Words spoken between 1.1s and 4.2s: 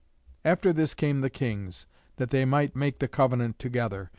the kings, that they might make the covenant together.